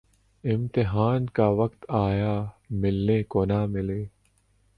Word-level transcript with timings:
امتحان 0.43 1.25
کا 1.29 1.47
وقت 1.47 1.85
آیا‘ 1.89 2.33
ملنے 2.69 3.23
کو 3.23 3.45
نہ 3.45 3.65
ملے۔ 3.65 4.05